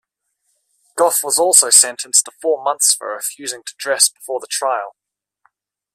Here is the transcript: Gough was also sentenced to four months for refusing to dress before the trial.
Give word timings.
Gough 0.97 1.23
was 1.23 1.37
also 1.37 1.69
sentenced 1.69 2.25
to 2.25 2.31
four 2.41 2.63
months 2.63 2.91
for 2.91 3.13
refusing 3.13 3.61
to 3.67 3.75
dress 3.77 4.09
before 4.09 4.39
the 4.39 4.47
trial. 4.47 4.95